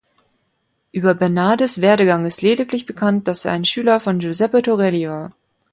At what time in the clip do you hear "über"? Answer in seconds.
0.91-1.13